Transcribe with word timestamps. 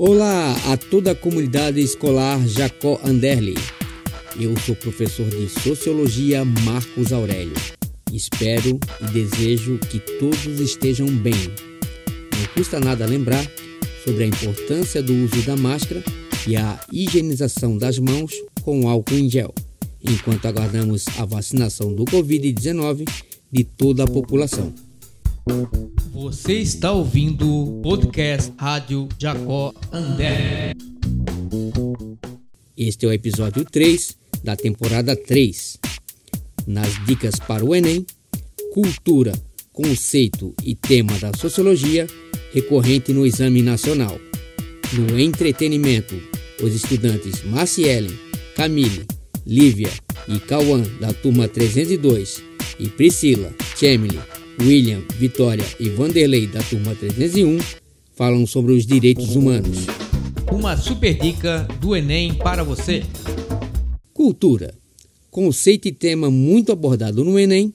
Olá 0.00 0.54
a 0.72 0.76
toda 0.76 1.10
a 1.10 1.14
comunidade 1.14 1.80
escolar 1.80 2.38
Jacó 2.46 3.00
Anderli. 3.04 3.56
Eu 4.40 4.56
sou 4.60 4.76
professor 4.76 5.28
de 5.28 5.48
Sociologia 5.48 6.44
Marcos 6.44 7.12
Aurélio. 7.12 7.56
Espero 8.12 8.78
e 9.00 9.04
desejo 9.12 9.76
que 9.76 9.98
todos 9.98 10.60
estejam 10.60 11.08
bem. 11.08 11.34
Não 11.34 12.46
custa 12.54 12.78
nada 12.78 13.06
lembrar 13.06 13.44
sobre 14.04 14.22
a 14.22 14.26
importância 14.28 15.02
do 15.02 15.12
uso 15.12 15.42
da 15.42 15.56
máscara 15.56 16.00
e 16.46 16.54
a 16.54 16.78
higienização 16.92 17.76
das 17.76 17.98
mãos 17.98 18.32
com 18.62 18.88
álcool 18.88 19.18
em 19.18 19.28
gel, 19.28 19.52
enquanto 20.00 20.46
aguardamos 20.46 21.06
a 21.18 21.24
vacinação 21.24 21.92
do 21.92 22.04
Covid-19 22.04 23.04
de 23.50 23.64
toda 23.64 24.04
a 24.04 24.06
população. 24.06 24.72
Você 26.20 26.54
está 26.54 26.90
ouvindo 26.90 27.48
o 27.48 27.80
podcast 27.80 28.52
Rádio 28.58 29.08
Jacó 29.20 29.72
André. 29.92 30.72
Este 32.76 33.06
é 33.06 33.08
o 33.08 33.12
episódio 33.12 33.64
3 33.64 34.18
da 34.42 34.56
temporada 34.56 35.14
3. 35.14 35.78
Nas 36.66 37.06
dicas 37.06 37.36
para 37.38 37.64
o 37.64 37.72
Enem, 37.72 38.04
cultura, 38.74 39.32
conceito 39.72 40.52
e 40.64 40.74
tema 40.74 41.16
da 41.20 41.30
sociologia 41.38 42.08
recorrente 42.52 43.12
no 43.12 43.24
exame 43.24 43.62
nacional. 43.62 44.18
No 44.94 45.20
entretenimento, 45.20 46.20
os 46.60 46.74
estudantes 46.74 47.44
Marcielen, 47.44 48.18
Camille, 48.56 49.06
Lívia 49.46 49.92
e 50.26 50.40
Cauã 50.40 50.82
da 51.00 51.12
turma 51.12 51.46
302 51.46 52.42
e 52.80 52.88
Priscila, 52.88 53.54
Chemily, 53.76 54.18
William, 54.60 55.04
Vitória 55.16 55.64
e 55.78 55.88
Vanderlei 55.88 56.46
da 56.48 56.60
turma 56.60 56.94
301 56.94 57.58
falam 58.14 58.44
sobre 58.44 58.72
os 58.72 58.84
direitos 58.84 59.36
humanos. 59.36 59.86
Uma 60.50 60.76
super 60.76 61.16
dica 61.16 61.68
do 61.80 61.94
Enem 61.94 62.34
para 62.34 62.64
você. 62.64 63.04
Cultura. 64.12 64.74
Conceito 65.30 65.86
e 65.86 65.92
tema 65.92 66.28
muito 66.28 66.72
abordado 66.72 67.24
no 67.24 67.38
Enem, 67.38 67.72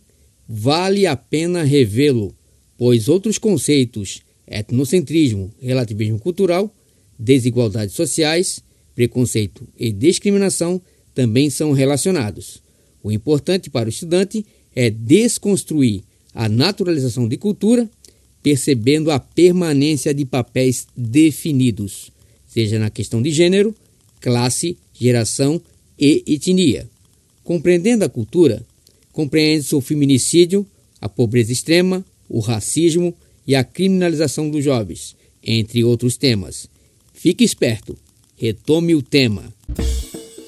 vale 0.47 1.07
a 1.07 1.15
pena 1.15 1.63
revê-lo, 1.63 2.35
pois 2.77 3.07
outros 3.07 3.37
conceitos, 3.37 4.21
etnocentrismo, 4.45 5.53
relativismo 5.61 6.19
cultural, 6.19 6.73
desigualdades 7.17 7.95
sociais, 7.95 8.61
preconceito 8.93 9.65
e 9.79 9.91
discriminação, 9.91 10.81
também 11.15 11.49
são 11.49 11.71
relacionados. 11.71 12.61
O 13.01 13.09
importante 13.09 13.69
para 13.69 13.87
o 13.87 13.89
estudante 13.89 14.45
é 14.75 14.89
desconstruir 14.89 16.03
a 16.33 16.49
naturalização 16.49 17.27
de 17.27 17.37
cultura, 17.37 17.89
percebendo 18.41 19.11
a 19.11 19.19
permanência 19.19 20.13
de 20.13 20.25
papéis 20.25 20.87
definidos, 20.95 22.11
seja 22.47 22.77
na 22.77 22.89
questão 22.89 23.21
de 23.21 23.31
gênero, 23.31 23.73
classe, 24.19 24.77
geração 24.93 25.61
e 25.97 26.23
etnia. 26.27 26.89
Compreendendo 27.43 28.03
a 28.03 28.09
cultura, 28.09 28.65
compreende-se 29.11 29.75
o 29.75 29.81
feminicídio, 29.81 30.65
a 30.99 31.09
pobreza 31.09 31.51
extrema, 31.51 32.05
o 32.29 32.39
racismo 32.39 33.13
e 33.45 33.55
a 33.55 33.63
criminalização 33.63 34.49
dos 34.49 34.63
jovens, 34.63 35.15
entre 35.43 35.83
outros 35.83 36.17
temas. 36.17 36.69
Fique 37.13 37.43
esperto, 37.43 37.97
retome 38.35 38.95
o 38.95 39.01
tema. 39.01 39.53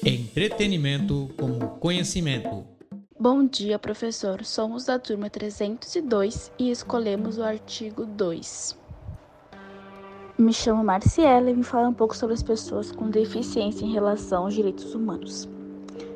Entretenimento 0.04 1.30
como 1.36 1.58
conhecimento. 1.78 2.75
Bom 3.28 3.44
dia, 3.44 3.76
professor. 3.76 4.44
Somos 4.44 4.84
da 4.84 5.00
turma 5.00 5.28
302 5.28 6.52
e 6.56 6.70
escolhemos 6.70 7.38
o 7.38 7.42
artigo 7.42 8.06
2. 8.06 8.78
Me 10.38 10.52
chamo 10.52 10.84
Marciela 10.84 11.50
e 11.50 11.54
vim 11.54 11.64
falar 11.64 11.88
um 11.88 11.92
pouco 11.92 12.16
sobre 12.16 12.34
as 12.34 12.42
pessoas 12.44 12.92
com 12.92 13.10
deficiência 13.10 13.84
em 13.84 13.92
relação 13.92 14.44
aos 14.44 14.54
direitos 14.54 14.94
humanos. 14.94 15.48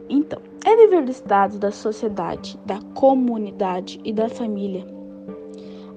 Então, 0.09 0.41
é 0.65 0.77
dever 0.77 1.05
do 1.05 1.11
Estado, 1.11 1.59
da 1.59 1.73
sociedade, 1.73 2.57
da 2.65 2.81
comunidade 2.95 4.01
e 4.05 4.13
da 4.13 4.29
família 4.29 4.87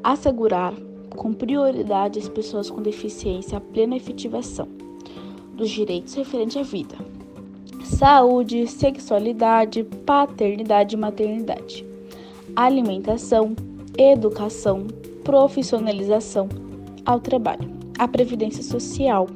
assegurar 0.03 0.73
com 1.15 1.31
prioridade 1.31 2.17
as 2.17 2.27
pessoas 2.27 2.71
com 2.71 2.81
deficiência 2.81 3.59
a 3.59 3.61
plena 3.61 3.95
efetivação 3.95 4.67
dos 5.53 5.69
direitos 5.69 6.15
referentes 6.15 6.57
à 6.57 6.63
vida, 6.63 6.95
saúde, 7.83 8.65
sexualidade, 8.67 9.83
paternidade 10.05 10.95
e 10.95 10.99
maternidade, 10.99 11.85
alimentação, 12.55 13.55
educação, 13.97 14.87
profissionalização 15.23 16.49
ao 17.05 17.19
trabalho, 17.19 17.69
a 17.99 18.07
previdência 18.07 18.63
social. 18.63 19.27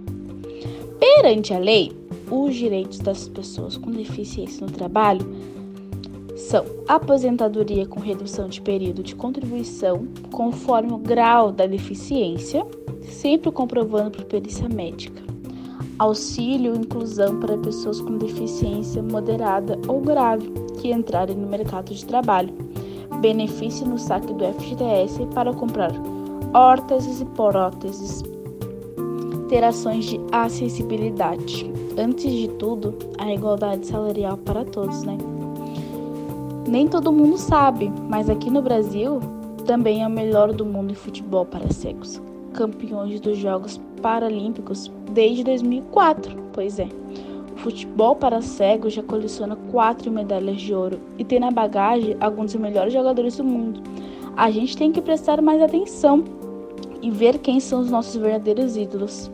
Perante 1.00 1.53
a 1.53 1.59
lei, 1.59 1.91
os 2.31 2.56
direitos 2.56 3.00
das 3.00 3.28
pessoas 3.28 3.78
com 3.78 3.91
deficiência 3.91 4.66
no 4.66 4.72
trabalho 4.72 5.25
são 6.36 6.66
aposentadoria 6.88 7.86
com 7.86 8.00
redução 8.00 8.47
de 8.47 8.62
período 8.62 9.03
de 9.03 9.16
contribuição, 9.16 10.07
conforme 10.31 10.94
o 10.94 10.97
grau 10.97 11.52
da 11.52 11.66
deficiência, 11.66 12.66
sempre 13.02 13.52
comprovando 13.52 14.12
por 14.12 14.25
perícia 14.25 14.69
médica 14.69 15.28
auxílio 16.00 16.75
e 16.75 16.80
inclusão 16.80 17.40
para 17.40 17.58
pessoas 17.58 18.00
com 18.02 18.18
deficiência 18.18 19.02
moderada 19.02 19.80
ou 19.88 20.00
grave 20.02 20.52
que 20.80 20.91
entrarem 20.91 21.35
no 21.35 21.47
mercado 21.47 21.94
de 21.94 22.06
trabalho, 22.06 22.53
benefício 23.19 23.88
no 23.88 23.97
saque 23.97 24.34
do 24.34 24.46
FGTS 24.46 25.25
para 25.34 25.53
comprar 25.53 25.91
órteses 26.53 27.22
e 27.22 27.25
próteses, 27.25 28.24
ter 29.50 29.63
ações 29.63 30.06
de 30.06 30.19
acessibilidade. 30.31 31.72
Antes 31.97 32.31
de 32.31 32.47
tudo, 32.50 32.96
a 33.18 33.34
igualdade 33.34 33.88
salarial 33.88 34.38
para 34.38 34.63
todos, 34.63 35.03
né? 35.03 35.18
Nem 36.68 36.88
todo 36.88 37.12
mundo 37.12 37.38
sabe, 37.38 37.91
mas 38.07 38.30
aqui 38.30 38.52
no 38.52 38.62
Brasil 38.62 39.19
também 39.66 40.03
é 40.03 40.07
o 40.07 40.12
melhor 40.12 40.53
do 40.53 40.66
mundo 40.66 40.91
em 40.91 40.96
futebol 40.96 41.46
para 41.46 41.72
cegos 41.72 42.22
campeões 42.57 43.22
dos 43.22 43.38
Jogos 43.38 43.79
Paralímpicos 44.01 44.91
desde 45.12 45.44
2004. 45.44 46.35
Pois 46.51 46.79
é, 46.79 46.90
o 47.53 47.57
futebol 47.57 48.16
para 48.16 48.41
cegos 48.41 48.94
já 48.94 49.03
coleciona 49.03 49.56
quatro 49.72 50.12
medalhas 50.12 50.59
de 50.59 50.73
ouro 50.73 51.00
e 51.19 51.23
tem 51.23 51.40
na 51.40 51.51
bagagem 51.51 52.18
alguns 52.19 52.53
dos 52.53 52.62
melhores 52.62 52.91
jogadores 52.91 53.38
do 53.38 53.44
mundo. 53.44 53.81
A 54.35 54.50
gente 54.50 54.75
tem 54.75 54.91
que 54.91 55.01
prestar 55.01 55.40
mais 55.41 55.62
atenção 55.62 56.23
e 57.01 57.12
ver 57.12 57.38
quem 57.38 57.59
são 57.59 57.79
os 57.79 57.91
nossos 57.91 58.16
verdadeiros 58.16 58.75
ídolos 58.75 59.29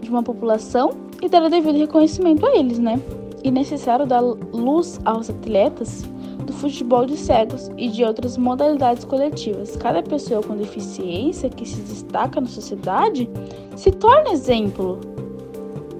de 0.00 0.08
uma 0.08 0.22
população 0.22 0.92
e 1.20 1.28
dar 1.28 1.42
o 1.42 1.50
devido 1.50 1.76
reconhecimento 1.76 2.46
a 2.46 2.56
eles, 2.56 2.78
né? 2.78 2.98
E 3.44 3.50
necessário 3.50 4.06
dar 4.06 4.20
luz 4.20 4.98
aos 5.04 5.28
atletas 5.28 6.08
do 6.48 6.54
futebol 6.54 7.04
de 7.04 7.16
cegos 7.16 7.70
e 7.76 7.88
de 7.88 8.02
outras 8.02 8.38
modalidades 8.38 9.04
coletivas. 9.04 9.76
Cada 9.76 10.02
pessoa 10.02 10.42
com 10.42 10.56
deficiência 10.56 11.50
que 11.50 11.68
se 11.68 11.80
destaca 11.82 12.40
na 12.40 12.48
sociedade 12.48 13.28
se 13.76 13.90
torna 13.90 14.30
exemplo 14.30 14.98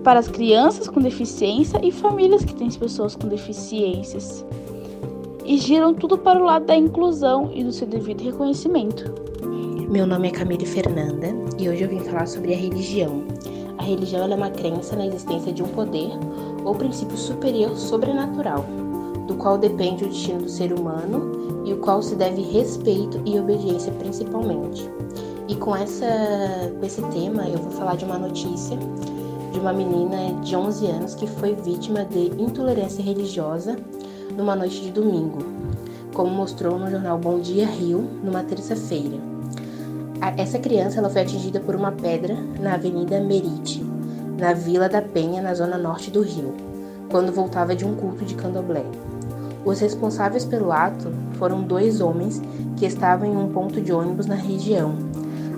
para 0.02 0.18
as 0.18 0.26
crianças 0.26 0.88
com 0.88 1.00
deficiência 1.00 1.78
e 1.84 1.92
famílias 1.92 2.44
que 2.44 2.54
têm 2.54 2.70
pessoas 2.70 3.14
com 3.14 3.28
deficiências. 3.28 4.44
E 5.44 5.58
giram 5.58 5.92
tudo 5.92 6.16
para 6.16 6.40
o 6.40 6.44
lado 6.44 6.64
da 6.64 6.76
inclusão 6.76 7.50
e 7.52 7.62
do 7.62 7.72
seu 7.72 7.86
devido 7.86 8.22
reconhecimento. 8.22 9.12
Meu 9.90 10.06
nome 10.06 10.28
é 10.28 10.30
Camille 10.30 10.66
Fernanda 10.66 11.28
e 11.58 11.68
hoje 11.68 11.82
eu 11.82 11.88
vim 11.88 12.00
falar 12.00 12.26
sobre 12.26 12.54
a 12.54 12.56
religião. 12.56 13.22
A 13.76 13.82
religião 13.82 14.30
é 14.30 14.34
uma 14.34 14.50
crença 14.50 14.96
na 14.96 15.06
existência 15.06 15.52
de 15.52 15.62
um 15.62 15.68
poder 15.68 16.10
ou 16.64 16.74
princípio 16.74 17.16
superior 17.16 17.76
sobrenatural 17.76 18.64
do 19.28 19.34
qual 19.36 19.56
depende 19.58 20.04
o 20.04 20.08
destino 20.08 20.42
do 20.42 20.48
ser 20.48 20.72
humano 20.72 21.62
e 21.64 21.72
o 21.72 21.76
qual 21.76 22.02
se 22.02 22.16
deve 22.16 22.42
respeito 22.42 23.20
e 23.24 23.38
obediência 23.38 23.92
principalmente. 23.92 24.90
E 25.46 25.54
com, 25.54 25.76
essa, 25.76 26.06
com 26.78 26.84
esse 26.84 27.02
tema 27.02 27.46
eu 27.46 27.58
vou 27.58 27.70
falar 27.70 27.96
de 27.96 28.04
uma 28.04 28.18
notícia 28.18 28.76
de 29.52 29.58
uma 29.58 29.72
menina 29.72 30.40
de 30.42 30.54
11 30.56 30.86
anos 30.86 31.14
que 31.14 31.26
foi 31.26 31.54
vítima 31.54 32.04
de 32.04 32.26
intolerância 32.40 33.02
religiosa 33.02 33.76
numa 34.36 34.54
noite 34.54 34.80
de 34.80 34.90
domingo, 34.90 35.38
como 36.14 36.30
mostrou 36.30 36.78
no 36.78 36.90
jornal 36.90 37.18
Bom 37.18 37.40
Dia 37.40 37.66
Rio, 37.66 38.08
numa 38.22 38.42
terça-feira. 38.42 39.16
Essa 40.36 40.58
criança 40.58 40.98
ela 40.98 41.10
foi 41.10 41.22
atingida 41.22 41.60
por 41.60 41.74
uma 41.74 41.92
pedra 41.92 42.36
na 42.60 42.74
Avenida 42.74 43.20
Merite, 43.20 43.84
na 44.38 44.52
Vila 44.52 44.88
da 44.88 45.00
Penha, 45.00 45.40
na 45.40 45.54
zona 45.54 45.78
norte 45.78 46.10
do 46.10 46.22
Rio, 46.22 46.54
quando 47.10 47.32
voltava 47.32 47.74
de 47.74 47.84
um 47.84 47.94
culto 47.94 48.24
de 48.24 48.34
candomblé. 48.34 48.84
Os 49.64 49.80
responsáveis 49.80 50.44
pelo 50.44 50.72
ato 50.72 51.12
foram 51.34 51.62
dois 51.62 52.00
homens 52.00 52.40
que 52.76 52.86
estavam 52.86 53.28
em 53.28 53.36
um 53.36 53.48
ponto 53.48 53.80
de 53.80 53.92
ônibus 53.92 54.26
na 54.26 54.34
região. 54.34 54.94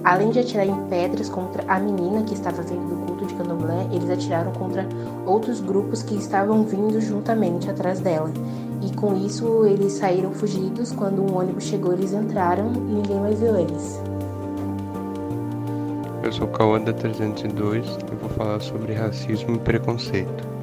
Além 0.02 0.30
de 0.30 0.38
atirarem 0.38 0.74
pedras 0.88 1.28
contra 1.28 1.62
a 1.68 1.78
menina 1.78 2.22
que 2.22 2.32
estava 2.32 2.62
vindo 2.62 2.88
do 2.88 3.06
culto 3.06 3.26
de 3.26 3.34
candomblé, 3.34 3.86
eles 3.92 4.08
atiraram 4.08 4.50
contra 4.52 4.86
outros 5.26 5.60
grupos 5.60 6.02
que 6.02 6.14
estavam 6.14 6.64
vindo 6.64 7.00
juntamente 7.00 7.70
atrás 7.70 8.00
dela. 8.00 8.30
E 8.80 8.90
com 8.96 9.14
isso 9.14 9.66
eles 9.66 9.92
saíram 9.92 10.32
fugidos. 10.32 10.90
Quando 10.92 11.22
um 11.22 11.36
ônibus 11.36 11.64
chegou, 11.64 11.92
eles 11.92 12.14
entraram 12.14 12.72
e 12.72 12.78
ninguém 12.78 13.20
mais 13.20 13.38
viu 13.38 13.56
eles. 13.56 14.00
eu 16.22 16.32
sou 16.32 16.46
Cauã 16.46 16.80
da 16.80 16.92
302 16.92 17.86
e 17.86 18.14
vou 18.14 18.30
falar 18.30 18.60
sobre 18.60 18.94
racismo 18.94 19.56
e 19.56 19.58
preconceito. 19.58 20.59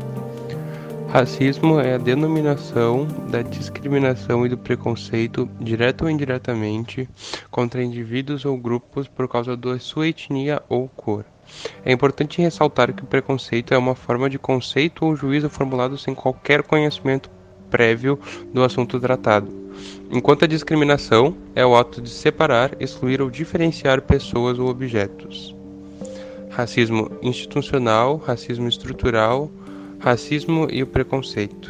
Racismo 1.17 1.79
é 1.79 1.95
a 1.95 1.97
denominação 1.97 3.07
da 3.31 3.41
discriminação 3.41 4.45
e 4.45 4.49
do 4.49 4.55
preconceito, 4.55 5.49
direto 5.59 6.03
ou 6.03 6.11
indiretamente, 6.11 7.09
contra 7.49 7.83
indivíduos 7.83 8.45
ou 8.45 8.55
grupos 8.55 9.07
por 9.07 9.27
causa 9.27 9.57
da 9.57 9.79
sua 9.79 10.09
etnia 10.09 10.61
ou 10.69 10.87
cor. 10.87 11.25
É 11.83 11.91
importante 11.91 12.39
ressaltar 12.39 12.93
que 12.93 13.01
o 13.01 13.07
preconceito 13.07 13.73
é 13.73 13.77
uma 13.79 13.95
forma 13.95 14.29
de 14.29 14.37
conceito 14.37 15.05
ou 15.05 15.15
juízo 15.15 15.49
formulado 15.49 15.97
sem 15.97 16.13
qualquer 16.13 16.61
conhecimento 16.61 17.31
prévio 17.67 18.19
do 18.53 18.63
assunto 18.63 18.99
tratado, 18.99 19.51
enquanto 20.11 20.45
a 20.45 20.47
discriminação 20.47 21.35
é 21.55 21.65
o 21.65 21.75
ato 21.75 21.99
de 21.99 22.11
separar, 22.11 22.79
excluir 22.79 23.23
ou 23.23 23.31
diferenciar 23.31 24.03
pessoas 24.03 24.59
ou 24.59 24.69
objetos. 24.69 25.55
Racismo 26.51 27.09
institucional, 27.23 28.17
racismo 28.17 28.69
estrutural, 28.69 29.49
racismo 29.99 30.67
e 30.71 30.83
o 30.83 30.87
preconceito. 30.87 31.69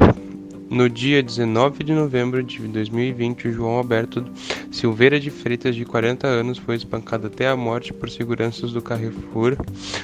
No 0.70 0.90
dia 0.90 1.24
19 1.24 1.82
de 1.82 1.94
novembro 1.94 2.44
de 2.44 2.60
2020, 2.60 3.52
João 3.54 3.78
Alberto 3.78 4.26
Silveira 4.70 5.18
de 5.18 5.30
Freitas, 5.32 5.74
de 5.76 5.86
40 5.86 6.28
anos, 6.28 6.58
foi 6.58 6.76
espancado 6.76 7.28
até 7.28 7.48
a 7.48 7.56
morte 7.56 7.94
por 7.94 8.10
seguranças 8.10 8.74
do 8.74 8.82
Carrefour 8.82 9.56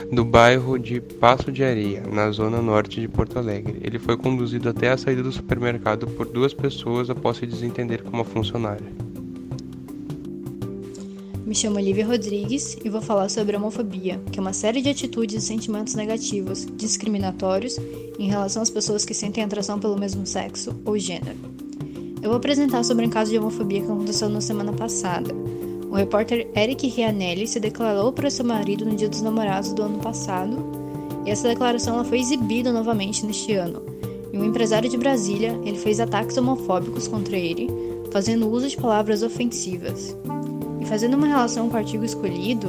do 0.10 0.24
bairro 0.24 0.80
de 0.80 1.02
Passo 1.02 1.52
de 1.52 1.66
Areia, 1.66 2.04
na 2.10 2.32
zona 2.32 2.62
norte 2.62 3.02
de 3.02 3.10
Porto 3.10 3.38
Alegre. 3.38 3.82
Ele 3.84 4.00
foi 4.00 4.16
conduzido 4.16 4.70
até 4.70 4.90
a 4.90 4.98
saída 4.98 5.22
do 5.22 5.32
supermercado 5.34 6.08
por 6.08 6.28
duas 6.28 6.54
pessoas 6.54 7.10
após 7.10 7.38
se 7.38 7.46
desentender 7.46 8.02
com 8.02 8.12
uma 8.12 8.24
funcionária. 8.24 9.13
Me 11.54 11.60
chamo 11.60 11.78
Olivia 11.78 12.04
Rodrigues 12.04 12.76
e 12.84 12.90
vou 12.90 13.00
falar 13.00 13.30
sobre 13.30 13.56
a 13.56 13.60
homofobia, 13.60 14.20
que 14.32 14.40
é 14.40 14.42
uma 14.42 14.54
série 14.54 14.82
de 14.82 14.90
atitudes 14.90 15.44
e 15.44 15.46
sentimentos 15.46 15.94
negativos, 15.94 16.66
discriminatórios 16.76 17.78
em 18.18 18.28
relação 18.28 18.64
às 18.64 18.72
pessoas 18.72 19.06
que 19.06 19.14
sentem 19.14 19.44
atração 19.44 19.80
pelo 19.80 19.96
mesmo 19.96 20.26
sexo 20.26 20.76
ou 20.84 20.98
gênero. 20.98 21.38
Eu 22.24 22.30
vou 22.30 22.38
apresentar 22.38 22.84
sobre 22.84 23.06
um 23.06 23.10
caso 23.12 23.30
de 23.30 23.38
homofobia 23.38 23.82
que 23.82 23.86
aconteceu 23.86 24.30
na 24.30 24.42
semana 24.42 24.74
passada. 24.74 25.32
O 25.92 25.94
repórter 25.94 26.48
Eric 26.56 26.88
Rianelli 26.88 27.48
se 27.48 27.60
declarou 27.60 28.12
para 28.12 28.32
seu 28.32 28.44
marido 28.44 28.84
no 28.84 28.96
Dia 28.96 29.08
dos 29.08 29.22
Namorados 29.22 29.74
do 29.74 29.84
ano 29.84 30.00
passado, 30.00 30.58
e 31.24 31.30
essa 31.30 31.48
declaração 31.48 31.94
ela 31.94 32.04
foi 32.04 32.20
exibida 32.20 32.74
novamente 32.74 33.24
neste 33.28 33.54
ano. 33.54 33.84
E 34.34 34.38
um 34.40 34.44
empresário 34.44 34.90
de 34.90 34.98
Brasília, 34.98 35.56
ele 35.64 35.78
fez 35.78 36.00
ataques 36.00 36.36
homofóbicos 36.36 37.08
contra 37.08 37.38
ele, 37.38 37.70
fazendo 38.10 38.50
uso 38.50 38.68
de 38.68 38.76
palavras 38.76 39.22
ofensivas. 39.22 40.18
E 40.84 40.86
fazendo 40.86 41.14
uma 41.14 41.28
relação 41.28 41.70
com 41.70 41.76
o 41.76 41.78
artigo 41.78 42.04
escolhido, 42.04 42.68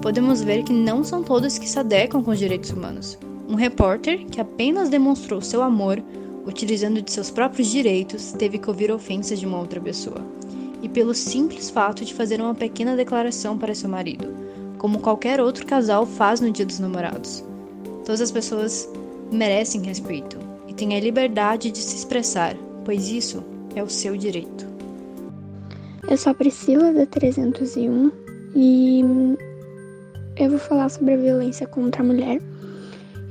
podemos 0.00 0.40
ver 0.40 0.62
que 0.62 0.72
não 0.72 1.02
são 1.02 1.24
todos 1.24 1.58
que 1.58 1.68
se 1.68 1.76
adequam 1.76 2.22
com 2.22 2.30
os 2.30 2.38
direitos 2.38 2.70
humanos. 2.70 3.18
Um 3.48 3.56
repórter 3.56 4.24
que 4.26 4.40
apenas 4.40 4.88
demonstrou 4.88 5.40
seu 5.40 5.60
amor 5.60 6.00
utilizando 6.46 7.02
de 7.02 7.10
seus 7.10 7.32
próprios 7.32 7.66
direitos 7.66 8.30
teve 8.30 8.58
que 8.58 8.70
ouvir 8.70 8.92
ofensas 8.92 9.40
de 9.40 9.46
uma 9.46 9.58
outra 9.58 9.80
pessoa. 9.80 10.24
E 10.80 10.88
pelo 10.88 11.12
simples 11.12 11.68
fato 11.68 12.04
de 12.04 12.14
fazer 12.14 12.40
uma 12.40 12.54
pequena 12.54 12.94
declaração 12.94 13.58
para 13.58 13.74
seu 13.74 13.88
marido, 13.88 14.32
como 14.78 15.00
qualquer 15.00 15.40
outro 15.40 15.66
casal 15.66 16.06
faz 16.06 16.40
no 16.40 16.52
Dia 16.52 16.64
dos 16.64 16.78
Namorados. 16.78 17.44
Todas 18.04 18.20
as 18.20 18.30
pessoas 18.30 18.88
merecem 19.32 19.82
respeito 19.82 20.38
e 20.68 20.72
têm 20.72 20.96
a 20.96 21.00
liberdade 21.00 21.72
de 21.72 21.78
se 21.78 21.96
expressar, 21.96 22.54
pois 22.84 23.08
isso 23.08 23.42
é 23.74 23.82
o 23.82 23.90
seu 23.90 24.16
direito. 24.16 24.67
Eu 26.08 26.16
sou 26.16 26.30
a 26.30 26.34
Priscila 26.34 26.90
da 26.90 27.04
301 27.04 28.10
e 28.56 29.00
eu 30.38 30.48
vou 30.48 30.58
falar 30.58 30.88
sobre 30.88 31.12
a 31.12 31.16
violência 31.18 31.66
contra 31.66 32.02
a 32.02 32.06
mulher 32.06 32.40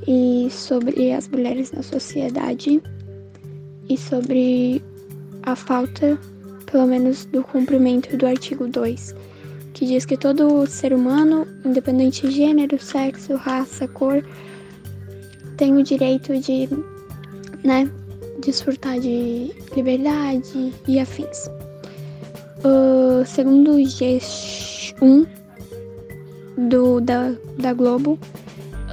e 0.06 0.46
sobre 0.48 1.12
as 1.12 1.26
mulheres 1.26 1.72
na 1.72 1.82
sociedade 1.82 2.80
e 3.88 3.96
sobre 3.96 4.80
a 5.42 5.56
falta, 5.56 6.16
pelo 6.70 6.86
menos, 6.86 7.24
do 7.24 7.42
cumprimento 7.42 8.16
do 8.16 8.24
artigo 8.24 8.68
2, 8.68 9.12
que 9.74 9.84
diz 9.84 10.06
que 10.06 10.16
todo 10.16 10.64
ser 10.68 10.92
humano, 10.92 11.48
independente 11.64 12.28
de 12.28 12.32
gênero, 12.32 12.78
sexo, 12.78 13.34
raça, 13.34 13.88
cor, 13.88 14.24
tem 15.56 15.76
o 15.76 15.82
direito 15.82 16.38
de, 16.38 16.68
né, 17.64 17.90
desfrutar 18.40 19.00
de 19.00 19.52
liberdade 19.74 20.72
e 20.86 21.00
afins. 21.00 21.50
Uh, 22.64 23.24
segundo 23.24 23.72
o 23.72 23.76
G1 23.76 25.26
do, 26.68 27.00
da, 27.00 27.32
da 27.58 27.72
Globo, 27.72 28.18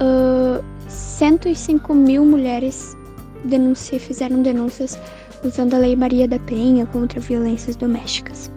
uh, 0.00 0.64
105 0.88 1.92
mil 1.92 2.24
mulheres 2.24 2.96
denuncia, 3.44 3.98
fizeram 3.98 4.42
denúncias 4.42 4.98
usando 5.44 5.74
a 5.74 5.78
Lei 5.78 5.96
Maria 5.96 6.28
da 6.28 6.38
Penha 6.38 6.86
contra 6.86 7.20
violências 7.20 7.74
domésticas. 7.74 8.52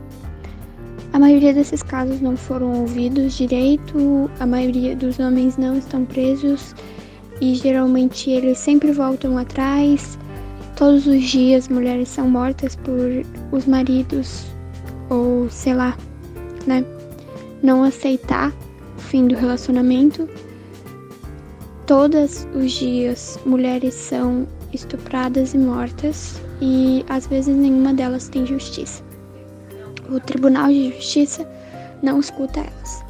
A 1.12 1.18
maioria 1.18 1.54
desses 1.54 1.82
casos 1.82 2.22
não 2.22 2.38
foram 2.38 2.82
ouvidos 2.82 3.36
direito, 3.36 4.30
a 4.40 4.46
maioria 4.46 4.96
dos 4.96 5.18
homens 5.18 5.58
não 5.58 5.76
estão 5.76 6.06
presos 6.06 6.76
e 7.42 7.56
geralmente 7.56 8.30
eles 8.30 8.60
sempre 8.60 8.92
voltam 8.92 9.38
atrás. 9.40 10.20
Todos 10.76 11.08
os 11.08 11.24
dias 11.24 11.68
mulheres 11.68 12.10
são 12.10 12.30
mortas 12.30 12.76
por 12.76 13.26
os 13.52 13.66
maridos 13.66 14.46
ou 15.10 15.50
sei 15.50 15.74
lá, 15.74 15.98
né? 16.66 16.86
Não 17.62 17.84
aceitar 17.84 18.54
o 18.98 19.02
fim 19.02 19.28
do 19.28 19.36
relacionamento. 19.36 20.30
Todos 21.86 22.48
os 22.54 22.72
dias 22.72 23.38
mulheres 23.46 23.96
são 23.96 24.48
estupradas 24.72 25.54
e 25.54 25.58
mortas 25.58 26.42
e 26.62 27.04
às 27.10 27.28
vezes 27.28 27.54
nenhuma 27.56 27.94
delas 27.94 28.30
tem 28.30 28.46
justiça. 28.46 29.04
O 30.10 30.20
Tribunal 30.20 30.68
de 30.68 30.92
Justiça 30.96 31.48
não 32.02 32.20
escuta 32.20 32.60
elas. 32.60 33.06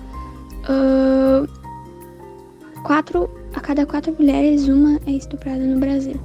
Uh, 0.69 1.47
quatro, 2.83 3.29
a 3.53 3.59
cada 3.59 3.85
quatro 3.85 4.15
mulheres, 4.17 4.67
uma 4.67 4.99
é 5.05 5.11
estuprada 5.11 5.63
no 5.63 5.79
Brasil. 5.79 6.19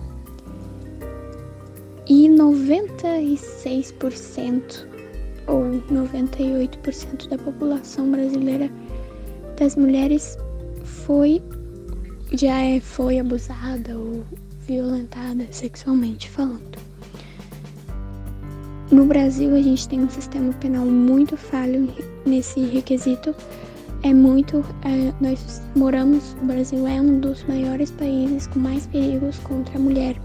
E 2.09 2.29
96% 2.29 4.94
ou 5.47 5.63
98% 5.91 7.29
da 7.29 7.39
população 7.39 8.11
brasileira 8.11 8.71
das 9.57 9.77
mulheres 9.77 10.37
foi 10.85 11.43
já 12.33 12.61
é, 12.61 12.81
foi 12.81 13.19
abusada 13.19 13.97
ou 13.97 14.25
violentada 14.67 15.47
sexualmente 15.51 16.29
falando. 16.31 16.79
No 18.91 19.07
Brasil 19.07 19.55
a 19.55 19.63
gente 19.63 19.89
tem 19.89 20.01
um 20.01 20.11
sistema 20.11 20.53
penal 20.55 20.85
muito 20.85 21.37
falho 21.37 21.93
nesse 22.27 22.61
requisito. 22.61 23.35
É 24.03 24.13
muito, 24.13 24.65
é, 24.85 25.13
nós 25.21 25.63
moramos, 25.75 26.37
o 26.43 26.47
Brasil 26.47 26.87
é 26.87 27.01
um 27.01 27.21
dos 27.21 27.43
maiores 27.45 27.91
países 27.93 28.47
com 28.49 28.59
mais 28.59 28.87
perigos 28.87 29.39
contra 29.39 29.77
a 29.77 29.81
mulher 29.81 30.17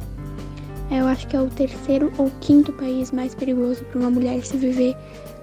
eu 0.91 1.07
acho 1.07 1.27
que 1.27 1.35
é 1.35 1.41
o 1.41 1.47
terceiro 1.47 2.11
ou 2.17 2.31
quinto 2.41 2.73
país 2.73 3.11
mais 3.11 3.35
perigoso 3.35 3.83
para 3.85 3.99
uma 3.99 4.09
mulher 4.09 4.43
se 4.43 4.57
viver 4.57 4.95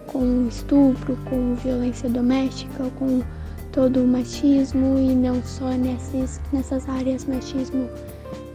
com 0.07 0.49
estupro, 0.49 1.17
com 1.29 1.55
violência 1.57 2.09
doméstica, 2.09 2.91
com 2.99 3.23
todo 3.71 4.03
o 4.03 4.07
machismo 4.07 4.99
e 4.99 5.15
não 5.15 5.43
só 5.43 5.71
nesses, 5.71 6.41
nessas 6.53 6.89
áreas, 6.89 7.25
machismo 7.27 7.89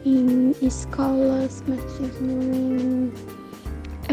em 0.06 0.54
escolas, 0.62 1.64
machismo 1.68 2.42
em 2.42 3.12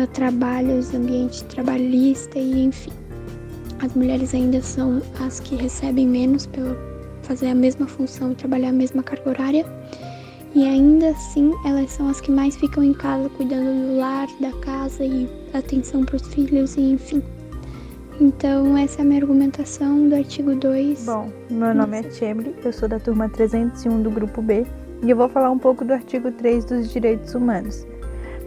uh, 0.00 0.06
trabalhos, 0.08 0.94
ambiente 0.94 1.44
trabalhista 1.44 2.38
e 2.38 2.64
enfim. 2.64 2.92
As 3.80 3.94
mulheres 3.94 4.35
ainda 4.35 4.61
são 4.61 5.00
as 5.25 5.40
que 5.40 5.56
recebem 5.56 6.06
menos 6.06 6.47
pelo 6.47 6.76
fazer 7.23 7.49
a 7.49 7.54
mesma 7.54 7.87
função 7.87 8.32
e 8.32 8.35
trabalhar 8.35 8.68
a 8.70 8.73
mesma 8.73 9.02
carga 9.02 9.30
horária 9.30 9.77
e 10.58 10.66
ainda 10.66 11.10
assim 11.10 11.52
elas 11.64 11.92
são 11.92 12.08
as 12.08 12.20
que 12.20 12.32
mais 12.32 12.56
ficam 12.56 12.82
em 12.82 12.92
casa 12.92 13.28
cuidando 13.28 13.86
do 13.86 13.98
lar, 13.98 14.26
da 14.40 14.50
casa 14.54 15.04
e 15.04 15.30
atenção 15.54 16.04
para 16.04 16.16
os 16.16 16.26
filhos 16.34 16.76
e 16.76 16.80
enfim. 16.80 17.22
Então 18.20 18.76
essa 18.76 19.00
é 19.00 19.02
a 19.02 19.04
minha 19.04 19.20
argumentação 19.20 20.08
do 20.08 20.16
artigo 20.16 20.56
2. 20.56 21.06
Bom, 21.06 21.30
meu 21.48 21.72
nome 21.72 22.00
é 22.00 22.10
Chemly, 22.10 22.56
eu 22.64 22.72
sou 22.72 22.88
da 22.88 22.98
turma 22.98 23.28
301 23.28 24.02
do 24.02 24.10
grupo 24.10 24.42
B 24.42 24.66
e 25.04 25.08
eu 25.08 25.16
vou 25.16 25.28
falar 25.28 25.52
um 25.52 25.58
pouco 25.58 25.84
do 25.84 25.92
artigo 25.92 26.32
3 26.32 26.64
dos 26.64 26.92
direitos 26.92 27.36
humanos. 27.36 27.86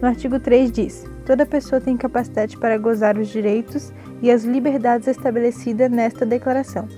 No 0.02 0.10
artigo 0.10 0.38
3 0.38 0.70
diz: 0.70 1.06
toda 1.26 1.46
pessoa 1.46 1.80
tem 1.80 1.96
capacidade 1.96 2.58
para 2.58 2.78
gozar 2.78 3.18
os 3.18 3.30
direitos 3.30 3.94
e 4.22 4.30
as 4.30 4.44
liberdades 4.44 5.08
estabelecidas 5.08 5.90
nesta 5.90 6.26
declaração 6.26 6.90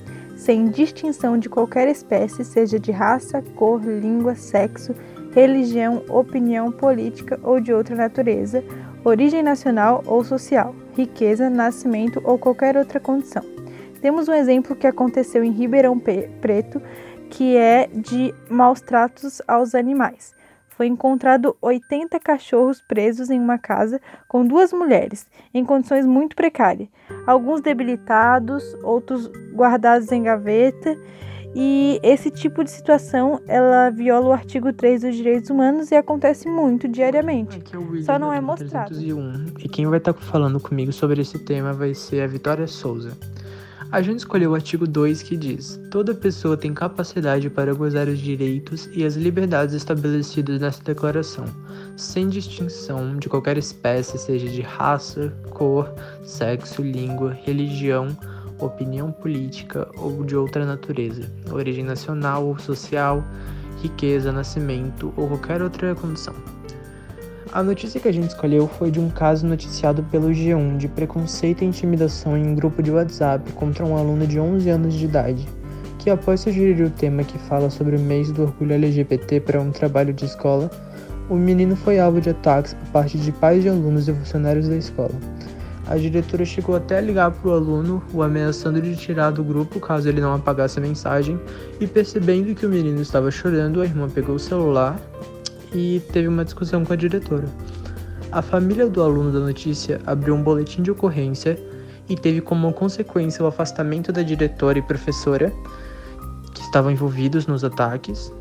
sem 0.44 0.66
distinção 0.66 1.38
de 1.38 1.48
qualquer 1.48 1.88
espécie, 1.88 2.44
seja 2.44 2.78
de 2.78 2.92
raça, 2.92 3.42
cor, 3.56 3.82
língua, 3.82 4.36
sexo, 4.36 4.94
religião, 5.34 6.04
opinião 6.10 6.70
política 6.70 7.40
ou 7.42 7.62
de 7.62 7.72
outra 7.72 7.96
natureza, 7.96 8.62
origem 9.06 9.42
nacional 9.42 10.04
ou 10.06 10.22
social, 10.22 10.76
riqueza, 10.98 11.50
nascimento 11.50 12.22
ou 12.26 12.38
qualquer 12.38 12.76
outra 12.76 13.00
condição. 13.00 13.42
Temos 14.02 14.28
um 14.28 14.34
exemplo 14.34 14.76
que 14.76 14.86
aconteceu 14.86 15.46
em 15.46 15.52
Ribeirão 15.52 15.98
Preto, 15.98 16.82
que 17.30 17.56
é 17.56 17.88
de 17.88 18.36
maus 18.50 18.82
tratos 18.82 19.42
aos 19.48 19.74
animais. 19.74 20.36
Foi 20.84 20.90
encontrado 20.90 21.56
80 21.62 22.20
cachorros 22.20 22.82
presos 22.82 23.30
em 23.30 23.40
uma 23.40 23.58
casa 23.58 24.02
com 24.28 24.46
duas 24.46 24.74
mulheres, 24.74 25.25
em 25.54 25.63
condições 25.63 26.06
muito 26.06 26.36
precárias, 26.36 26.90
alguns 27.25 27.62
debilitados, 27.62 28.62
outros 28.84 29.32
guardados 29.54 30.12
em 30.12 30.24
gaveta 30.24 30.98
e 31.56 32.02
esse 32.04 32.30
tipo 32.30 32.66
de 32.66 32.72
situação, 32.72 33.40
ela 33.48 33.92
viola 33.92 34.28
o 34.28 34.34
artigo 34.34 34.74
3 34.74 35.04
dos 35.04 35.16
direitos 35.16 35.50
humanos 35.50 35.90
e 35.90 35.96
acontece 35.96 36.50
muito 36.50 36.86
diariamente. 36.86 37.62
É 37.62 38.02
Só 38.02 38.20
não 38.20 38.34
é 38.34 38.42
mostrado. 38.42 38.90
301, 38.90 39.54
e 39.60 39.70
quem 39.70 39.86
vai 39.86 40.00
estar 40.00 40.12
falando 40.12 40.60
comigo 40.60 40.92
sobre 40.92 41.22
esse 41.22 41.40
tema 41.40 41.72
vai 41.72 41.94
ser 41.94 42.24
a 42.24 42.28
Vitória 42.28 42.68
Souza. 42.68 43.18
A 43.94 44.02
gente 44.02 44.18
escolheu 44.18 44.50
o 44.50 44.56
artigo 44.56 44.88
2 44.88 45.22
que 45.22 45.38
diz: 45.38 45.80
Toda 45.92 46.16
pessoa 46.16 46.58
tem 46.58 46.74
capacidade 46.74 47.48
para 47.48 47.76
gozar 47.76 48.08
os 48.08 48.18
direitos 48.18 48.90
e 48.92 49.06
as 49.06 49.16
liberdades 49.16 49.76
estabelecidos 49.76 50.60
nessa 50.60 50.84
declaração, 50.84 51.46
sem 51.96 52.28
distinção 52.28 53.16
de 53.18 53.30
qualquer 53.30 53.56
espécie, 53.56 54.18
seja 54.18 54.50
de 54.50 54.62
raça, 54.62 55.32
cor, 55.52 55.94
sexo, 56.24 56.82
língua, 56.82 57.38
religião, 57.44 58.18
opinião 58.58 59.12
política 59.12 59.88
ou 59.96 60.24
de 60.24 60.36
outra 60.36 60.66
natureza, 60.66 61.32
origem 61.52 61.84
nacional 61.84 62.48
ou 62.48 62.58
social, 62.58 63.24
riqueza, 63.80 64.32
nascimento 64.32 65.14
ou 65.16 65.28
qualquer 65.28 65.62
outra 65.62 65.94
condição. 65.94 66.34
A 67.54 67.62
notícia 67.62 68.00
que 68.00 68.08
a 68.08 68.12
gente 68.12 68.30
escolheu 68.30 68.68
foi 68.68 68.90
de 68.90 69.00
um 69.00 69.12
caso 69.12 69.46
noticiado 69.46 70.02
pelo 70.10 70.30
G1 70.30 70.76
de 70.76 70.88
preconceito 70.88 71.62
e 71.62 71.68
intimidação 71.68 72.36
em 72.36 72.48
um 72.48 72.56
grupo 72.56 72.82
de 72.82 72.90
WhatsApp 72.90 73.52
contra 73.52 73.86
um 73.86 73.96
aluno 73.96 74.26
de 74.26 74.40
11 74.40 74.68
anos 74.72 74.96
de 74.96 75.06
idade, 75.06 75.48
que 76.00 76.10
após 76.10 76.40
sugerir 76.40 76.84
o 76.84 76.90
tema 76.90 77.24
que 77.24 77.38
fala 77.38 77.70
sobre 77.70 77.96
o 77.96 78.00
mês 78.00 78.32
do 78.32 78.42
orgulho 78.42 78.74
LGBT 78.74 79.40
para 79.42 79.62
um 79.62 79.70
trabalho 79.70 80.12
de 80.12 80.26
escola, 80.26 80.68
o 81.30 81.36
menino 81.36 81.76
foi 81.76 82.00
alvo 82.00 82.20
de 82.20 82.32
ataques 82.32 82.74
por 82.74 82.88
parte 82.88 83.20
de 83.20 83.32
pais 83.32 83.62
de 83.62 83.70
alunos 83.70 84.08
e 84.08 84.14
funcionários 84.14 84.68
da 84.68 84.76
escola. 84.76 85.14
A 85.86 85.96
diretora 85.96 86.46
chegou 86.46 86.76
até 86.76 86.98
a 86.98 87.02
ligar 87.02 87.30
para 87.30 87.52
o 87.52 87.54
aluno, 87.54 88.02
o 88.12 88.24
ameaçando 88.24 88.82
de 88.82 88.96
tirar 88.96 89.30
do 89.30 89.44
grupo 89.44 89.80
caso 89.80 90.10
ele 90.10 90.22
não 90.22 90.34
apagasse 90.34 90.80
a 90.80 90.82
mensagem, 90.82 91.40
e 91.80 91.86
percebendo 91.86 92.56
que 92.56 92.66
o 92.66 92.70
menino 92.70 93.00
estava 93.00 93.30
chorando, 93.30 93.80
a 93.80 93.86
irmã 93.86 94.10
pegou 94.10 94.38
o 94.38 94.40
celular 94.40 95.00
e 95.74 96.01
teve 96.12 96.27
uma 96.27 96.44
discussão 96.44 96.86
com 96.86 96.94
a 96.94 96.96
diretora. 96.96 97.48
A 98.32 98.42
família 98.42 98.88
do 98.88 99.01
aluno 99.01 99.32
da 99.32 99.39
notícia 99.39 100.01
abriu 100.06 100.36
um 100.36 100.44
boletim 100.44 100.82
de 100.82 100.92
ocorrência 100.92 101.58
e 102.10 102.15
teve 102.15 102.42
como 102.42 102.72
consequência 102.74 103.44
o 103.44 103.48
afastamento 103.48 104.12
da 104.12 104.22
diretora 104.22 104.80
e 104.80 104.82
professora 104.82 105.53
que 106.53 106.62
estavam 106.62 106.92
envolvidos 106.92 107.48
nos 107.48 107.63
ataques 107.63 108.32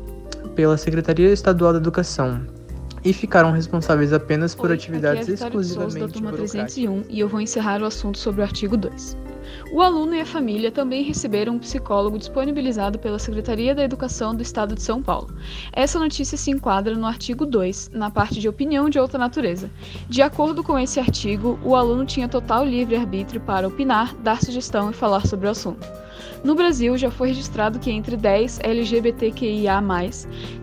pela 0.55 0.77
Secretaria 0.77 1.31
Estadual 1.31 1.73
da 1.73 1.79
Educação, 1.79 2.45
e 3.03 3.11
ficaram 3.11 3.51
responsáveis 3.51 4.13
apenas 4.13 4.55
por 4.55 4.69
Oi, 4.69 4.75
atividades 4.75 5.23
aqui 5.23 5.31
é 5.31 5.45
a 5.45 5.47
exclusivamente 5.47 5.99
da 5.99 6.07
turma 6.07 6.31
301 6.31 7.03
e 7.09 7.19
eu 7.19 7.27
vou 7.27 7.41
encerrar 7.41 7.81
o 7.81 7.85
assunto 7.85 8.17
sobre 8.17 8.41
o 8.41 8.43
artigo 8.43 8.77
2. 8.77 9.17
O 9.73 9.81
aluno 9.81 10.13
e 10.13 10.21
a 10.21 10.25
família 10.25 10.71
também 10.71 11.01
receberam 11.01 11.55
um 11.55 11.57
psicólogo 11.57 12.19
disponibilizado 12.19 12.99
pela 12.99 13.17
Secretaria 13.17 13.73
da 13.73 13.83
Educação 13.83 14.35
do 14.35 14.43
Estado 14.43 14.75
de 14.75 14.83
São 14.83 15.01
Paulo. 15.01 15.33
Essa 15.71 15.97
notícia 15.97 16.37
se 16.37 16.51
enquadra 16.51 16.95
no 16.95 17.07
artigo 17.07 17.43
2, 17.43 17.89
na 17.91 18.11
parte 18.11 18.39
de 18.39 18.47
opinião 18.47 18.87
de 18.87 18.99
outra 18.99 19.17
natureza. 19.17 19.71
De 20.07 20.21
acordo 20.21 20.63
com 20.63 20.77
esse 20.77 20.99
artigo, 20.99 21.57
o 21.63 21.75
aluno 21.75 22.05
tinha 22.05 22.29
total 22.29 22.63
livre-arbítrio 22.63 23.41
para 23.41 23.67
opinar, 23.67 24.15
dar 24.17 24.43
sugestão 24.43 24.91
e 24.91 24.93
falar 24.93 25.25
sobre 25.25 25.47
o 25.47 25.49
assunto. 25.49 25.87
No 26.43 26.55
Brasil, 26.55 26.97
já 26.97 27.09
foi 27.09 27.29
registrado 27.29 27.79
que 27.79 27.89
entre 27.89 28.17
10 28.17 28.59
LGBTQIA, 28.61 29.81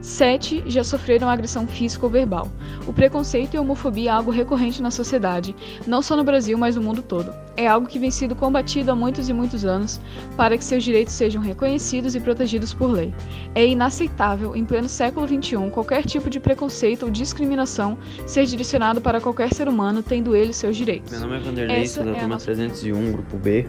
7 0.03 0.65
já 0.67 0.85
sofreram 0.85 1.29
agressão 1.29 1.67
física 1.67 2.05
ou 2.05 2.13
verbal. 2.13 2.49
O 2.87 2.93
preconceito 2.93 3.55
e 3.55 3.57
a 3.57 3.63
homofobia 3.63 4.11
é 4.11 4.13
algo 4.13 4.31
recorrente 4.31 4.83
na 4.83 4.91
sociedade, 4.91 5.57
não 5.87 6.03
só 6.03 6.15
no 6.17 6.23
Brasil, 6.23 6.59
mas 6.59 6.77
no 6.77 6.83
mundo 6.83 7.01
todo. 7.01 7.33
É 7.57 7.67
algo 7.67 7.87
que 7.87 7.99
vem 7.99 8.11
sido 8.11 8.37
combatido 8.37 8.91
há 8.91 8.95
muitos 8.95 9.31
e 9.31 9.33
muitos 9.33 9.65
anos 9.65 9.99
para 10.37 10.59
que 10.59 10.65
seus 10.65 10.85
direitos 10.85 11.15
sejam 11.15 11.41
reconhecidos 11.41 12.15
e 12.15 12.21
protegidos 12.21 12.75
por 12.75 12.91
lei. 12.91 13.15
É 13.55 13.67
inaceitável, 13.67 14.55
em 14.55 14.67
pleno 14.67 14.89
século 14.89 15.27
XXI, 15.27 15.71
qualquer 15.71 16.05
tipo 16.05 16.29
de 16.29 16.39
preconceito 16.39 17.05
ou 17.05 17.11
discriminação 17.11 17.97
ser 18.27 18.45
direcionado 18.45 19.01
para 19.01 19.19
qualquer 19.19 19.55
ser 19.55 19.67
humano, 19.67 20.03
tendo 20.03 20.37
ele 20.37 20.53
seus 20.53 20.77
direitos. 20.77 21.11
Meu 21.13 21.21
nome 21.21 21.37
é 21.37 21.41
Vanderlei, 21.41 21.87
sou 21.87 22.05
da 22.05 22.11
é 22.11 22.15
turma 22.15 22.35
nossa... 22.35 22.47
301, 22.47 23.13
grupo 23.13 23.39
B. 23.39 23.67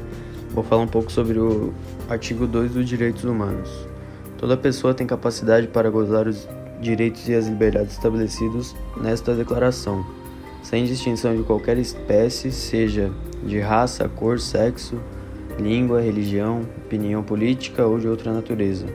Vou 0.54 0.64
falar 0.66 0.82
um 0.82 0.88
pouco 0.88 1.10
sobre 1.10 1.40
o 1.40 1.74
artigo 2.10 2.46
2 2.46 2.74
dos 2.74 2.88
direitos 2.88 3.24
humanos. 3.24 3.70
Toda 4.38 4.58
pessoa 4.58 4.94
tem 4.94 5.08
capacidade 5.08 5.68
para 5.68 5.90
gozar 5.90 6.28
os 6.28 6.46
direitos 6.82 7.30
e 7.30 7.34
as 7.34 7.48
liberdades 7.48 7.94
estabelecidos 7.94 8.76
nesta 8.98 9.34
declaração, 9.34 10.06
sem 10.62 10.84
distinção 10.84 11.38
de 11.38 11.44
qualquer 11.44 11.78
espécie, 11.78 12.52
seja 12.52 13.12
de 13.46 13.60
raça, 13.60 14.10
cor, 14.10 14.40
sexo, 14.40 15.00
língua, 15.58 16.02
religião, 16.02 16.64
opinião 16.86 17.24
política 17.24 17.86
ou 17.86 17.98
de 17.98 18.10
outra 18.10 18.34
natureza, 18.34 18.88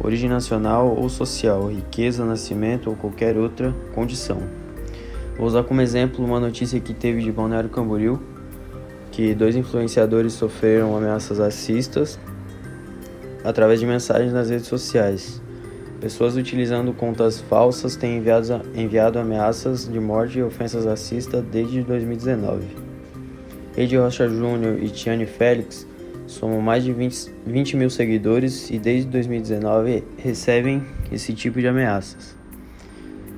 origem 0.00 0.30
nacional 0.30 0.94
ou 0.94 1.08
social, 1.08 1.68
riqueza, 1.68 2.24
nascimento 2.24 2.88
ou 2.88 2.94
qualquer 2.94 3.36
outra 3.36 3.74
condição. 3.94 4.38
Vou 5.36 5.46
usar 5.46 5.64
como 5.64 5.80
exemplo 5.80 6.24
uma 6.24 6.38
notícia 6.38 6.78
que 6.78 6.94
teve 6.94 7.20
de 7.20 7.32
Balneário 7.32 7.68
Camboriú, 7.68 8.20
que 9.18 9.34
dois 9.34 9.56
influenciadores 9.56 10.32
sofreram 10.34 10.96
ameaças 10.96 11.40
racistas 11.40 12.16
através 13.42 13.80
de 13.80 13.84
mensagens 13.84 14.32
nas 14.32 14.48
redes 14.48 14.68
sociais. 14.68 15.42
Pessoas 16.00 16.36
utilizando 16.36 16.92
contas 16.92 17.40
falsas 17.40 17.96
têm 17.96 18.18
enviado, 18.18 18.62
enviado 18.76 19.18
ameaças 19.18 19.90
de 19.90 19.98
morte 19.98 20.38
e 20.38 20.42
ofensas 20.44 20.84
racistas 20.84 21.44
desde 21.50 21.82
2019. 21.82 22.64
Eide 23.76 23.96
Rocha 23.96 24.28
Júnior 24.28 24.80
e 24.80 24.88
Tiane 24.88 25.26
Félix 25.26 25.84
somam 26.28 26.60
mais 26.60 26.84
de 26.84 26.92
20, 26.92 27.34
20 27.44 27.76
mil 27.76 27.90
seguidores 27.90 28.70
e 28.70 28.78
desde 28.78 29.10
2019 29.10 30.04
recebem 30.16 30.80
esse 31.10 31.32
tipo 31.32 31.60
de 31.60 31.66
ameaças. 31.66 32.36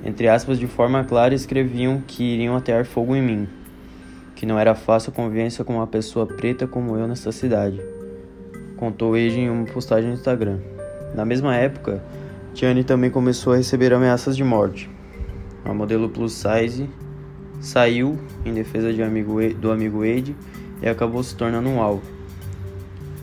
Entre 0.05 0.27
aspas, 0.27 0.59
de 0.59 0.67
forma 0.67 1.03
clara, 1.03 1.33
escreviam 1.33 2.03
que 2.05 2.21
iriam 2.21 2.55
atear 2.55 2.85
fogo 2.85 3.15
em 3.15 3.21
mim 3.23 3.60
que 4.41 4.45
não 4.47 4.57
era 4.57 4.73
fácil 4.73 5.11
a 5.11 5.15
convivência 5.15 5.63
com 5.63 5.75
uma 5.75 5.85
pessoa 5.85 6.25
preta 6.25 6.65
como 6.65 6.97
eu 6.97 7.07
nessa 7.07 7.31
cidade, 7.31 7.79
contou 8.75 9.13
Age 9.13 9.39
em 9.39 9.51
uma 9.51 9.65
postagem 9.65 10.09
no 10.09 10.15
Instagram. 10.15 10.57
Na 11.13 11.23
mesma 11.23 11.55
época, 11.55 12.03
Tiane 12.51 12.83
também 12.83 13.11
começou 13.11 13.53
a 13.53 13.57
receber 13.57 13.93
ameaças 13.93 14.35
de 14.35 14.43
morte. 14.43 14.89
A 15.63 15.71
modelo 15.75 16.09
plus 16.09 16.33
size 16.33 16.89
saiu 17.59 18.17
em 18.43 18.51
defesa 18.51 18.91
de 18.91 19.03
amigo, 19.03 19.37
do 19.59 19.69
amigo 19.69 20.03
Ed 20.03 20.35
e 20.81 20.89
acabou 20.89 21.21
se 21.21 21.35
tornando 21.35 21.69
um 21.69 21.79
alvo. 21.79 22.01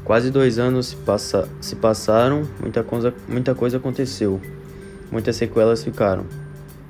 Quase 0.04 0.30
dois 0.30 0.56
anos 0.56 0.86
se, 0.86 0.96
passa, 0.98 1.48
se 1.60 1.74
passaram, 1.74 2.44
muita 2.60 2.84
coisa, 2.84 3.12
muita 3.28 3.56
coisa 3.56 3.78
aconteceu, 3.78 4.40
muitas 5.10 5.34
sequelas 5.34 5.82
ficaram, 5.82 6.26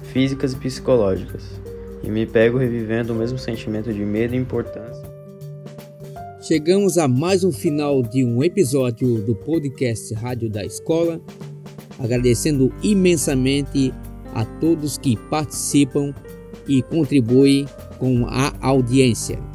físicas 0.02 0.52
e 0.52 0.56
psicológicas 0.56 1.66
e 2.02 2.10
me 2.10 2.26
pego 2.26 2.58
revivendo 2.58 3.12
o 3.12 3.16
mesmo 3.16 3.38
sentimento 3.38 3.92
de 3.92 4.04
medo 4.04 4.34
e 4.34 4.38
importância. 4.38 5.02
Chegamos 6.40 6.96
a 6.96 7.06
mais 7.06 7.44
um 7.44 7.52
final 7.52 8.02
de 8.02 8.24
um 8.24 8.42
episódio 8.42 9.20
do 9.22 9.34
podcast 9.34 10.14
Rádio 10.14 10.48
da 10.48 10.64
Escola, 10.64 11.20
agradecendo 11.98 12.72
imensamente 12.82 13.92
a 14.34 14.44
todos 14.44 14.96
que 14.96 15.16
participam 15.28 16.14
e 16.66 16.82
contribuem 16.82 17.66
com 17.98 18.26
a 18.26 18.52
audiência. 18.60 19.47